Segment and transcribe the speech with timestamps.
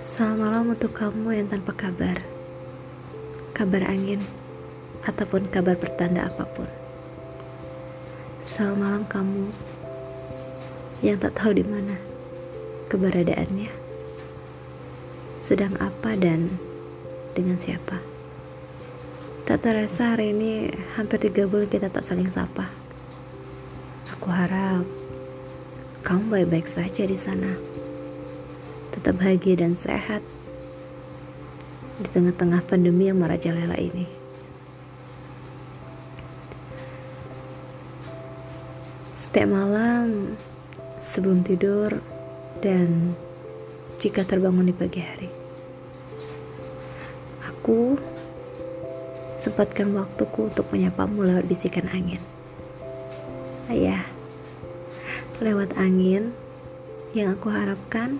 [0.00, 2.16] Selamat malam untuk kamu yang tanpa kabar,
[3.52, 4.24] kabar angin,
[5.04, 6.64] ataupun kabar pertanda apa pun.
[8.40, 9.52] Selamat malam kamu
[11.04, 12.00] yang tak tahu di mana
[12.88, 13.68] keberadaannya,
[15.36, 16.56] sedang apa dan
[17.36, 18.00] dengan siapa.
[19.44, 22.79] Tak terasa hari ini hampir tiga bulan kita tak saling sapa.
[24.16, 24.82] Aku harap
[26.02, 27.54] kamu baik-baik saja di sana
[28.90, 30.18] tetap bahagia dan sehat
[32.00, 34.08] di tengah-tengah pandemi yang merajalela ini.
[39.14, 40.34] Setiap malam
[40.98, 42.02] sebelum tidur
[42.58, 43.14] dan
[44.02, 45.30] jika terbangun di pagi hari,
[47.46, 47.94] aku
[49.38, 52.39] sempatkan waktuku untuk menyapamu lewat bisikan angin.
[53.70, 54.02] Ayah,
[55.38, 56.34] lewat angin
[57.14, 58.18] yang aku harapkan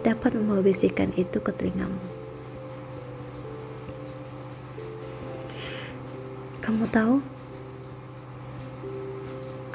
[0.00, 2.00] dapat membawa bisikan itu ke telingamu.
[6.64, 7.20] Kamu tahu,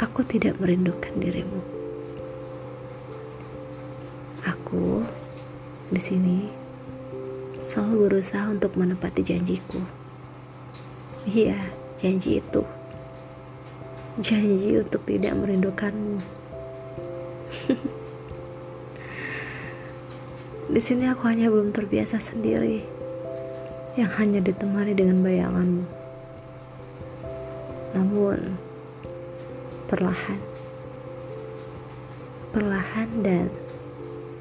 [0.01, 1.61] aku tidak merindukan dirimu.
[4.41, 5.05] Aku
[5.93, 6.49] di sini
[7.61, 9.77] selalu berusaha untuk menepati janjiku.
[11.29, 11.69] Iya,
[12.01, 12.65] janji itu.
[14.21, 16.21] Janji untuk tidak merindukanmu.
[20.69, 22.85] Di sini aku hanya belum terbiasa sendiri,
[23.97, 25.85] yang hanya ditemani dengan bayanganmu.
[27.97, 28.53] Namun,
[29.89, 30.41] perlahan,
[32.53, 33.49] perlahan dan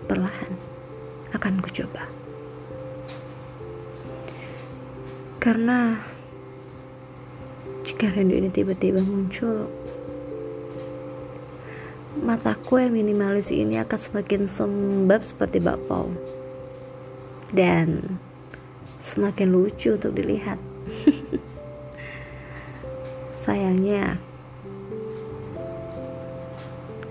[0.05, 0.53] perlahan
[1.33, 2.13] akan kucoba.
[5.41, 6.12] Karena
[7.83, 9.67] jika rindu ini tiba-tiba muncul,
[12.23, 16.07] mataku yang minimalis ini akan semakin sembab seperti bakpao.
[17.51, 18.23] Dan
[19.03, 20.63] semakin lucu untuk dilihat.
[23.43, 24.23] Sayangnya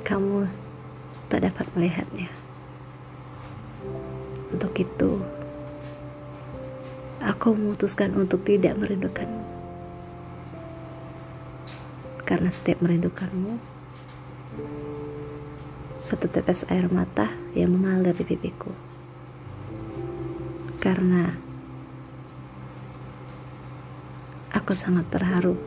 [0.08, 0.48] kamu
[1.28, 2.32] tak dapat melihatnya.
[4.56, 5.20] Untuk itu
[7.20, 9.61] aku memutuskan untuk tidak merindukanmu
[12.32, 13.60] karena setiap merindukanmu
[16.00, 18.72] satu tetes air mata yang mengalir di pipiku.
[20.80, 21.30] Karena
[24.56, 25.60] aku sangat terharu.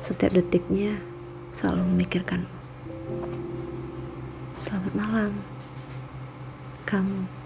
[0.00, 0.98] Setiap detiknya
[1.52, 2.56] selalu memikirkanmu.
[4.56, 5.32] Selamat malam,
[6.88, 7.41] kamu.